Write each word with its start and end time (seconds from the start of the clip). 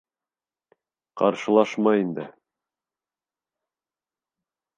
Ҡаршылашма 1.21 1.93
инде. 1.99 2.25